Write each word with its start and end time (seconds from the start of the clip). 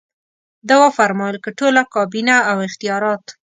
ده 0.67 0.75
وفرمایل 0.83 1.37
که 1.43 1.49
ټوله 1.59 1.81
کابینه 1.95 2.35
او 2.49 2.57
اختیارات. 2.67 3.25